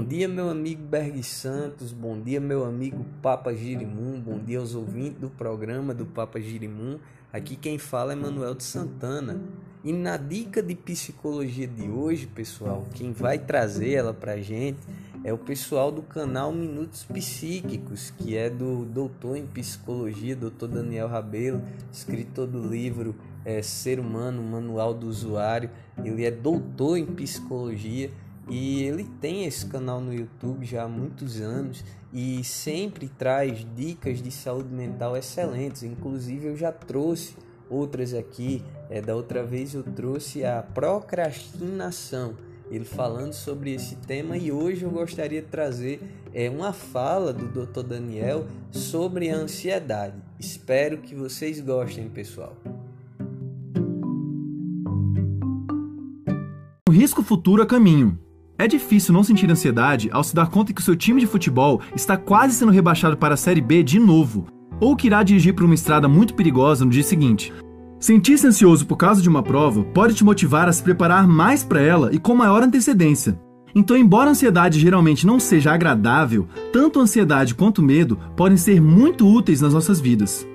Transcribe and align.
Bom 0.00 0.06
dia, 0.06 0.26
meu 0.26 0.48
amigo 0.48 0.82
Berg 0.82 1.22
Santos, 1.22 1.92
bom 1.92 2.18
dia, 2.18 2.40
meu 2.40 2.64
amigo 2.64 3.04
Papa 3.20 3.52
Girimum, 3.52 4.18
bom 4.18 4.38
dia 4.38 4.58
aos 4.58 4.74
ouvintes 4.74 5.20
do 5.20 5.28
programa 5.28 5.92
do 5.92 6.06
Papa 6.06 6.40
Girimum. 6.40 6.98
Aqui 7.30 7.54
quem 7.54 7.76
fala 7.76 8.14
é 8.14 8.16
Manuel 8.16 8.54
de 8.54 8.64
Santana. 8.64 9.42
E 9.84 9.92
na 9.92 10.16
dica 10.16 10.62
de 10.62 10.74
psicologia 10.74 11.68
de 11.68 11.90
hoje, 11.90 12.26
pessoal, 12.26 12.86
quem 12.94 13.12
vai 13.12 13.38
trazer 13.38 13.92
ela 13.92 14.14
pra 14.14 14.38
gente 14.38 14.78
é 15.22 15.34
o 15.34 15.38
pessoal 15.38 15.92
do 15.92 16.00
canal 16.00 16.50
Minutos 16.50 17.04
Psíquicos, 17.04 18.10
que 18.10 18.34
é 18.34 18.48
do 18.48 18.86
doutor 18.86 19.36
em 19.36 19.46
psicologia, 19.46 20.34
doutor 20.34 20.68
Daniel 20.68 21.08
Rabelo, 21.08 21.60
escritor 21.92 22.46
do 22.46 22.66
livro 22.66 23.14
é, 23.44 23.60
Ser 23.60 24.00
Humano, 24.00 24.42
Manual 24.42 24.94
do 24.94 25.06
Usuário. 25.06 25.68
Ele 26.02 26.24
é 26.24 26.30
doutor 26.30 26.96
em 26.96 27.04
psicologia 27.04 28.10
e 28.50 28.82
ele 28.82 29.04
tem 29.20 29.44
esse 29.44 29.64
canal 29.64 30.00
no 30.00 30.12
YouTube 30.12 30.66
já 30.66 30.82
há 30.82 30.88
muitos 30.88 31.40
anos 31.40 31.84
e 32.12 32.42
sempre 32.42 33.08
traz 33.08 33.64
dicas 33.76 34.20
de 34.20 34.32
saúde 34.32 34.74
mental 34.74 35.16
excelentes. 35.16 35.84
Inclusive, 35.84 36.48
eu 36.48 36.56
já 36.56 36.72
trouxe 36.72 37.36
outras 37.70 38.12
aqui. 38.12 38.64
É, 38.90 39.00
da 39.00 39.14
outra 39.14 39.44
vez, 39.44 39.72
eu 39.72 39.84
trouxe 39.84 40.44
a 40.44 40.62
procrastinação. 40.62 42.34
Ele 42.68 42.84
falando 42.84 43.32
sobre 43.32 43.72
esse 43.72 43.94
tema 43.96 44.36
e 44.36 44.50
hoje 44.50 44.82
eu 44.82 44.90
gostaria 44.90 45.40
de 45.40 45.48
trazer 45.48 46.00
é, 46.34 46.50
uma 46.50 46.72
fala 46.72 47.32
do 47.32 47.46
Dr. 47.46 47.82
Daniel 47.82 48.46
sobre 48.72 49.30
a 49.30 49.36
ansiedade. 49.36 50.16
Espero 50.40 50.98
que 50.98 51.14
vocês 51.14 51.60
gostem, 51.60 52.08
pessoal. 52.08 52.56
O 56.88 56.92
risco 56.92 57.22
futuro 57.22 57.62
a 57.62 57.66
caminho. 57.66 58.18
É 58.60 58.68
difícil 58.68 59.14
não 59.14 59.24
sentir 59.24 59.50
ansiedade 59.50 60.10
ao 60.12 60.22
se 60.22 60.34
dar 60.34 60.50
conta 60.50 60.70
que 60.74 60.82
o 60.82 60.84
seu 60.84 60.94
time 60.94 61.18
de 61.18 61.26
futebol 61.26 61.80
está 61.96 62.14
quase 62.18 62.54
sendo 62.54 62.70
rebaixado 62.70 63.16
para 63.16 63.32
a 63.32 63.36
Série 63.36 63.62
B 63.62 63.82
de 63.82 63.98
novo, 63.98 64.48
ou 64.78 64.94
que 64.94 65.06
irá 65.06 65.22
dirigir 65.22 65.54
por 65.54 65.64
uma 65.64 65.74
estrada 65.74 66.06
muito 66.06 66.34
perigosa 66.34 66.84
no 66.84 66.90
dia 66.90 67.02
seguinte. 67.02 67.54
Sentir-se 67.98 68.46
ansioso 68.46 68.86
por 68.86 68.98
causa 68.98 69.22
de 69.22 69.30
uma 69.30 69.42
prova 69.42 69.82
pode 69.82 70.12
te 70.12 70.22
motivar 70.22 70.68
a 70.68 70.72
se 70.74 70.82
preparar 70.82 71.26
mais 71.26 71.64
para 71.64 71.80
ela 71.80 72.14
e 72.14 72.18
com 72.18 72.34
maior 72.34 72.62
antecedência. 72.62 73.40
Então, 73.74 73.96
embora 73.96 74.28
a 74.28 74.32
ansiedade 74.32 74.78
geralmente 74.78 75.26
não 75.26 75.40
seja 75.40 75.72
agradável, 75.72 76.46
tanto 76.70 76.98
a 76.98 77.02
ansiedade 77.04 77.54
quanto 77.54 77.78
o 77.78 77.82
medo 77.82 78.18
podem 78.36 78.58
ser 78.58 78.78
muito 78.78 79.26
úteis 79.26 79.62
nas 79.62 79.72
nossas 79.72 80.02
vidas. 80.02 80.46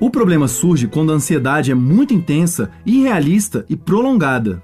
O 0.00 0.10
problema 0.10 0.48
surge 0.48 0.88
quando 0.88 1.12
a 1.12 1.14
ansiedade 1.14 1.70
é 1.70 1.74
muito 1.74 2.12
intensa, 2.12 2.68
irrealista 2.84 3.64
e 3.68 3.76
prolongada. 3.76 4.60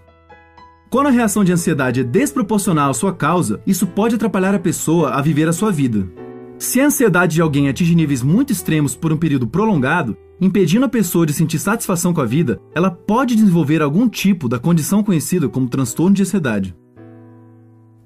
Quando 0.95 1.09
a 1.09 1.11
reação 1.11 1.43
de 1.43 1.51
ansiedade 1.51 1.99
é 1.99 2.05
desproporcional 2.05 2.89
à 2.89 2.95
sua 2.95 3.13
causa, 3.13 3.61
isso 3.67 3.85
pode 3.85 4.15
atrapalhar 4.15 4.55
a 4.55 4.61
pessoa 4.61 5.11
a 5.11 5.21
viver 5.21 5.49
a 5.49 5.53
sua 5.53 5.73
vida. 5.73 6.09
Se 6.57 6.81
a 6.81 6.87
ansiedade 6.87 7.35
de 7.35 7.43
alguém 7.43 7.69
atinge 7.69 7.97
níveis 7.97 8.23
muito 8.23 8.53
extremos 8.53 8.95
por 8.95 9.13
um 9.13 9.17
período 9.17 9.45
prolongado, 9.45 10.17
impedindo 10.41 10.87
a 10.87 10.89
pessoa 10.89 11.27
de 11.27 11.33
sentir 11.33 11.59
satisfação 11.59 12.15
com 12.15 12.21
a 12.21 12.25
vida, 12.25 12.61
ela 12.77 12.93
pode 12.93 13.35
desenvolver 13.35 13.83
algum 13.83 14.09
tipo 14.09 14.49
da 14.49 14.57
condição 14.57 15.03
conhecida 15.03 15.49
como 15.49 15.69
transtorno 15.69 16.15
de 16.15 16.23
ansiedade. 16.23 16.77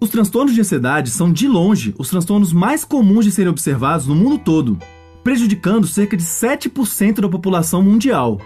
Os 0.00 0.08
transtornos 0.08 0.54
de 0.54 0.62
ansiedade 0.62 1.10
são, 1.10 1.30
de 1.30 1.46
longe, 1.46 1.94
os 1.98 2.08
transtornos 2.08 2.54
mais 2.54 2.86
comuns 2.86 3.26
de 3.26 3.32
serem 3.32 3.50
observados 3.50 4.06
no 4.06 4.14
mundo 4.14 4.38
todo, 4.38 4.78
prejudicando 5.22 5.86
cerca 5.86 6.16
de 6.16 6.24
7% 6.24 7.20
da 7.20 7.28
população 7.28 7.82
mundial. 7.82 8.40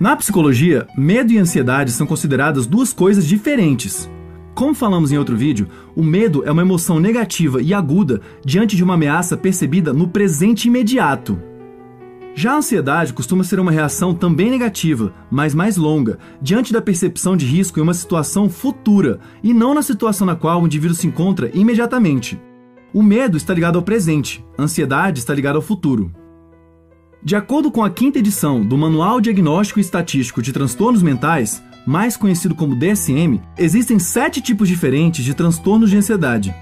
Na 0.00 0.14
psicologia, 0.14 0.86
medo 0.96 1.32
e 1.32 1.38
ansiedade 1.38 1.90
são 1.90 2.06
consideradas 2.06 2.68
duas 2.68 2.92
coisas 2.92 3.26
diferentes. 3.26 4.08
Como 4.54 4.72
falamos 4.72 5.10
em 5.10 5.18
outro 5.18 5.36
vídeo, 5.36 5.68
o 5.96 6.04
medo 6.04 6.44
é 6.44 6.52
uma 6.52 6.62
emoção 6.62 7.00
negativa 7.00 7.60
e 7.60 7.74
aguda 7.74 8.20
diante 8.44 8.76
de 8.76 8.84
uma 8.84 8.94
ameaça 8.94 9.36
percebida 9.36 9.92
no 9.92 10.06
presente 10.06 10.68
imediato. 10.68 11.36
Já 12.32 12.52
a 12.52 12.58
ansiedade 12.58 13.12
costuma 13.12 13.42
ser 13.42 13.58
uma 13.58 13.72
reação 13.72 14.14
também 14.14 14.48
negativa, 14.48 15.12
mas 15.28 15.52
mais 15.52 15.76
longa, 15.76 16.20
diante 16.40 16.72
da 16.72 16.80
percepção 16.80 17.36
de 17.36 17.44
risco 17.44 17.80
em 17.80 17.82
uma 17.82 17.94
situação 17.94 18.48
futura 18.48 19.18
e 19.42 19.52
não 19.52 19.74
na 19.74 19.82
situação 19.82 20.24
na 20.24 20.36
qual 20.36 20.62
o 20.62 20.66
indivíduo 20.66 20.94
se 20.94 21.08
encontra 21.08 21.50
imediatamente. 21.52 22.40
O 22.94 23.02
medo 23.02 23.36
está 23.36 23.52
ligado 23.52 23.74
ao 23.74 23.82
presente, 23.82 24.44
a 24.56 24.62
ansiedade 24.62 25.18
está 25.18 25.34
ligada 25.34 25.58
ao 25.58 25.62
futuro. 25.62 26.12
De 27.22 27.34
acordo 27.34 27.70
com 27.70 27.82
a 27.82 27.90
quinta 27.90 28.20
edição 28.20 28.64
do 28.64 28.78
Manual 28.78 29.20
Diagnóstico 29.20 29.80
e 29.80 29.82
Estatístico 29.82 30.40
de 30.40 30.52
Transtornos 30.52 31.02
Mentais, 31.02 31.60
mais 31.84 32.16
conhecido 32.16 32.54
como 32.54 32.76
DSM, 32.76 33.40
existem 33.58 33.98
sete 33.98 34.40
tipos 34.40 34.68
diferentes 34.68 35.24
de 35.24 35.34
transtornos 35.34 35.90
de 35.90 35.96
ansiedade. 35.96 36.54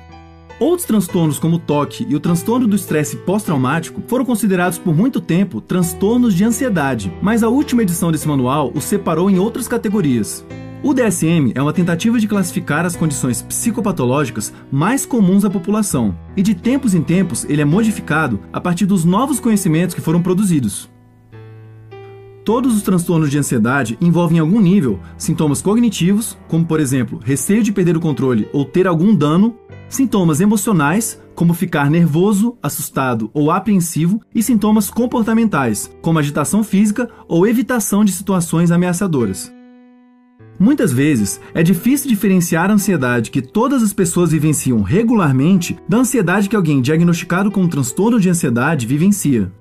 Outros 0.59 0.87
transtornos, 0.87 1.39
como 1.39 1.57
o 1.57 1.59
toque 1.59 2.07
e 2.09 2.17
o 2.17 2.21
transtorno 2.21 2.67
do 2.67 2.75
estresse 2.75 3.19
pós-traumático, 3.19 4.03
foram 4.07 4.25
considerados 4.25 4.79
por 4.79 4.97
muito 4.97 5.21
tempo 5.21 5.61
transtornos 5.61 6.33
de 6.33 6.43
ansiedade, 6.45 7.13
mas 7.21 7.43
a 7.43 7.49
última 7.49 7.83
edição 7.83 8.11
desse 8.11 8.27
manual 8.27 8.73
os 8.75 8.85
separou 8.85 9.31
em 9.31 9.39
outras 9.39 9.69
categorias. 9.69 10.43
O 10.87 10.95
DSM 10.95 11.51
é 11.53 11.61
uma 11.61 11.73
tentativa 11.73 12.17
de 12.17 12.29
classificar 12.29 12.87
as 12.87 12.95
condições 12.95 13.43
psicopatológicas 13.43 14.55
mais 14.71 15.05
comuns 15.05 15.45
à 15.45 15.51
população, 15.51 16.17
e 16.37 16.43
de 16.43 16.55
tempos 16.55 16.95
em 16.95 17.03
tempos 17.03 17.45
ele 17.49 17.61
é 17.61 17.65
modificado 17.65 18.39
a 18.53 18.61
partir 18.61 18.87
dos 18.87 19.05
novos 19.05 19.41
conhecimentos 19.41 19.97
que 19.97 20.01
foram 20.01 20.23
produzidos. 20.23 20.89
Todos 22.45 22.77
os 22.77 22.83
transtornos 22.83 23.33
de 23.33 23.37
ansiedade 23.37 23.99
envolvem 24.01 24.37
em 24.37 24.41
algum 24.41 24.61
nível 24.61 25.01
sintomas 25.19 25.61
cognitivos, 25.61 26.39
como 26.47 26.65
por 26.65 26.79
exemplo, 26.79 27.21
receio 27.21 27.65
de 27.65 27.73
perder 27.73 27.97
o 27.97 28.01
controle 28.01 28.49
ou 28.53 28.65
ter 28.65 28.87
algum 28.87 29.13
dano, 29.13 29.57
sintomas 29.89 30.41
emocionais, 30.41 31.21
como 31.35 31.53
ficar 31.53 31.91
nervoso, 31.91 32.57
assustado 32.63 33.29
ou 33.35 33.51
apreensivo, 33.51 34.21
e 34.33 34.41
sintomas 34.41 34.89
comportamentais, 34.89 35.91
como 36.01 36.21
agitação 36.21 36.63
física 36.63 37.11
ou 37.27 37.45
evitação 37.45 38.05
de 38.05 38.13
situações 38.13 38.71
ameaçadoras. 38.71 39.56
Muitas 40.59 40.91
vezes, 40.93 41.39
é 41.53 41.63
difícil 41.63 42.09
diferenciar 42.09 42.71
a 42.71 42.75
ansiedade 42.75 43.31
que 43.31 43.43
todas 43.43 43.83
as 43.83 43.93
pessoas 43.93 44.31
vivenciam 44.31 44.81
regularmente 44.81 45.77
da 45.87 45.99
ansiedade 45.99 46.49
que 46.49 46.57
alguém 46.57 46.81
diagnosticado 46.81 47.51
com 47.51 47.63
um 47.63 47.69
transtorno 47.69 48.19
de 48.19 48.31
ansiedade 48.31 48.87
vivencia. 48.87 49.53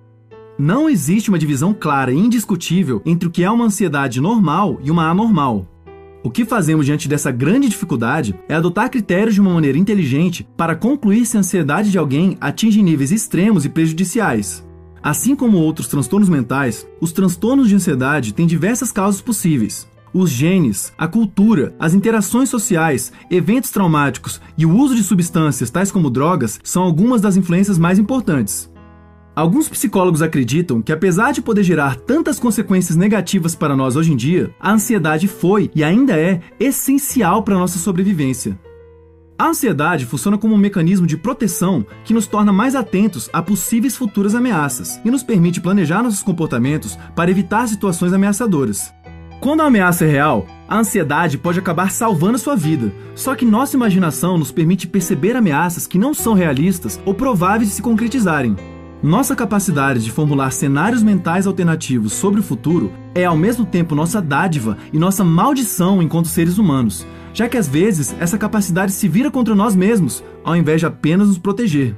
Não 0.57 0.89
existe 0.89 1.28
uma 1.28 1.38
divisão 1.38 1.73
clara 1.78 2.13
e 2.13 2.17
indiscutível 2.17 3.01
entre 3.05 3.28
o 3.28 3.31
que 3.31 3.44
é 3.44 3.51
uma 3.51 3.66
ansiedade 3.66 4.22
normal 4.22 4.79
e 4.81 4.89
uma 4.89 5.09
anormal. 5.09 5.67
O 6.23 6.31
que 6.31 6.45
fazemos 6.45 6.85
diante 6.85 7.09
dessa 7.09 7.29
grande 7.29 7.67
dificuldade 7.67 8.34
é 8.47 8.55
adotar 8.55 8.89
critérios 8.89 9.35
de 9.35 9.41
uma 9.41 9.53
maneira 9.53 9.78
inteligente 9.78 10.47
para 10.55 10.75
concluir 10.75 11.25
se 11.25 11.35
a 11.35 11.41
ansiedade 11.41 11.91
de 11.91 11.97
alguém 11.97 12.38
atinge 12.39 12.81
níveis 12.81 13.11
extremos 13.11 13.66
e 13.66 13.69
prejudiciais. 13.69 14.66
Assim 15.03 15.35
como 15.35 15.57
outros 15.57 15.88
transtornos 15.88 16.29
mentais, 16.29 16.88
os 17.01 17.11
transtornos 17.11 17.67
de 17.67 17.75
ansiedade 17.75 18.34
têm 18.34 18.47
diversas 18.47 18.91
causas 18.91 19.22
possíveis, 19.22 19.88
os 20.15 20.29
genes, 20.29 20.93
a 20.97 21.09
cultura, 21.09 21.75
as 21.77 21.93
interações 21.93 22.47
sociais, 22.47 23.11
eventos 23.29 23.69
traumáticos 23.69 24.39
e 24.57 24.65
o 24.65 24.73
uso 24.73 24.95
de 24.95 25.03
substâncias 25.03 25.69
tais 25.69 25.91
como 25.91 26.09
drogas 26.09 26.57
são 26.63 26.83
algumas 26.83 27.19
das 27.19 27.35
influências 27.35 27.77
mais 27.77 27.99
importantes. 27.99 28.71
Alguns 29.35 29.67
psicólogos 29.67 30.21
acreditam 30.21 30.81
que, 30.81 30.93
apesar 30.93 31.33
de 31.33 31.41
poder 31.41 31.63
gerar 31.63 31.97
tantas 31.97 32.39
consequências 32.39 32.95
negativas 32.95 33.55
para 33.55 33.75
nós 33.75 33.97
hoje 33.97 34.13
em 34.13 34.15
dia, 34.15 34.55
a 34.57 34.71
ansiedade 34.71 35.27
foi 35.27 35.69
e 35.75 35.83
ainda 35.83 36.17
é 36.17 36.39
essencial 36.57 37.43
para 37.43 37.55
nossa 37.55 37.77
sobrevivência. 37.77 38.57
A 39.37 39.49
ansiedade 39.49 40.05
funciona 40.05 40.37
como 40.37 40.55
um 40.55 40.57
mecanismo 40.57 41.05
de 41.05 41.17
proteção 41.17 41.85
que 42.05 42.13
nos 42.13 42.25
torna 42.25 42.53
mais 42.53 42.73
atentos 42.73 43.29
a 43.33 43.41
possíveis 43.41 43.97
futuras 43.97 44.33
ameaças 44.33 44.97
e 45.03 45.11
nos 45.11 45.23
permite 45.23 45.59
planejar 45.59 46.01
nossos 46.01 46.23
comportamentos 46.23 46.97
para 47.13 47.29
evitar 47.29 47.67
situações 47.67 48.13
ameaçadoras. 48.13 48.93
Quando 49.40 49.62
a 49.62 49.66
ameaça 49.66 50.06
é 50.06 50.09
real, 50.09 50.47
a 50.67 50.78
ansiedade 50.78 51.37
pode 51.37 51.59
acabar 51.59 51.91
salvando 51.91 52.37
sua 52.37 52.55
vida. 52.55 52.91
Só 53.14 53.35
que 53.35 53.46
nossa 53.46 53.76
imaginação 53.76 54.37
nos 54.37 54.52
permite 54.52 54.87
perceber 54.87 55.35
ameaças 55.35 55.85
que 55.85 55.99
não 55.99 56.14
são 56.14 56.34
realistas 56.34 56.99
ou 57.05 57.14
prováveis 57.14 57.70
de 57.70 57.76
se 57.76 57.82
concretizarem. 57.82 58.55
Nossa 59.03 59.35
capacidade 59.35 60.03
de 60.03 60.11
formular 60.11 60.52
cenários 60.52 61.03
mentais 61.03 61.46
alternativos 61.46 62.14
sobre 62.14 62.40
o 62.40 62.43
futuro 62.43 62.91
é 63.14 63.26
ao 63.26 63.37
mesmo 63.37 63.66
tempo 63.66 63.93
nossa 63.93 64.22
dádiva 64.22 64.78
e 64.91 64.97
nossa 64.97 65.23
maldição 65.23 66.02
enquanto 66.02 66.28
seres 66.28 66.58
humanos, 66.58 67.05
já 67.31 67.47
que 67.47 67.58
às 67.58 67.67
vezes 67.67 68.16
essa 68.20 68.38
capacidade 68.38 68.91
se 68.91 69.08
vira 69.08 69.29
contra 69.29 69.53
nós 69.53 69.76
mesmos, 69.76 70.23
ao 70.43 70.55
invés 70.55 70.79
de 70.79 70.88
apenas 70.88 71.28
nos 71.28 71.38
proteger. 71.38 71.96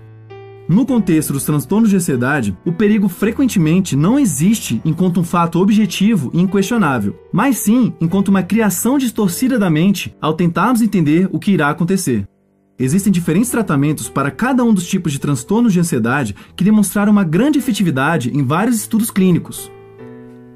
No 0.69 0.85
contexto 0.85 1.31
dos 1.31 1.45
transtornos 1.45 1.89
de 1.89 1.95
ansiedade, 1.95 2.57
o 2.65 2.73
perigo 2.73 3.07
frequentemente 3.07 3.95
não 3.95 4.19
existe 4.19 4.81
enquanto 4.83 5.17
um 5.17 5.23
fato 5.23 5.61
objetivo 5.61 6.29
e 6.33 6.41
inquestionável, 6.41 7.17
mas 7.31 7.57
sim 7.57 7.93
enquanto 8.01 8.27
uma 8.27 8.43
criação 8.43 8.97
distorcida 8.97 9.57
da 9.57 9.69
mente 9.69 10.13
ao 10.19 10.33
tentarmos 10.33 10.81
entender 10.81 11.29
o 11.31 11.39
que 11.39 11.51
irá 11.51 11.69
acontecer. 11.69 12.27
Existem 12.77 13.13
diferentes 13.13 13.49
tratamentos 13.49 14.09
para 14.09 14.29
cada 14.29 14.61
um 14.61 14.73
dos 14.73 14.85
tipos 14.85 15.13
de 15.13 15.19
transtornos 15.19 15.71
de 15.71 15.79
ansiedade 15.79 16.35
que 16.53 16.65
demonstraram 16.65 17.13
uma 17.13 17.23
grande 17.23 17.57
efetividade 17.57 18.29
em 18.29 18.43
vários 18.43 18.75
estudos 18.75 19.09
clínicos. 19.09 19.71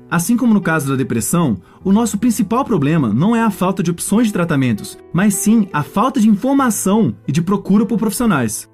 Assim 0.10 0.36
como 0.36 0.54
no 0.54 0.60
caso 0.60 0.90
da 0.90 0.98
depressão, 0.98 1.62
o 1.86 1.94
nosso 1.94 2.18
principal 2.18 2.66
problema 2.66 3.13
não 3.13 3.34
é 3.34 3.42
a 3.42 3.50
falta 3.50 3.81
de 3.81 3.90
opções 3.90 4.28
de 4.28 4.34
tratamentos, 4.34 5.00
mas 5.13 5.36
sim 5.36 5.69
a 5.72 5.84
falta 5.84 6.19
de 6.19 6.28
informação 6.28 7.16
e 7.25 7.31
de 7.31 7.42
procura 7.42 7.86
por 7.86 7.98
profissionais. 7.98 8.69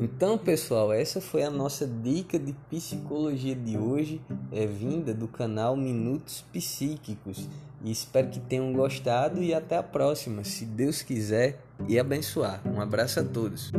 Então, 0.00 0.38
pessoal, 0.38 0.94
essa 0.94 1.20
foi 1.20 1.42
a 1.42 1.50
nossa 1.50 1.86
dica 1.86 2.38
de 2.38 2.54
psicologia 2.70 3.54
de 3.54 3.76
hoje, 3.76 4.18
é 4.50 4.66
vinda 4.66 5.12
do 5.12 5.28
canal 5.28 5.76
Minutos 5.76 6.42
Psíquicos. 6.50 7.46
E 7.84 7.90
espero 7.90 8.28
que 8.28 8.40
tenham 8.40 8.72
gostado 8.72 9.42
e 9.42 9.52
até 9.52 9.76
a 9.76 9.82
próxima, 9.82 10.42
se 10.42 10.64
Deus 10.64 11.02
quiser 11.02 11.60
e 11.86 11.98
abençoar. 11.98 12.62
Um 12.66 12.80
abraço 12.80 13.20
a 13.20 13.24
todos. 13.24 13.70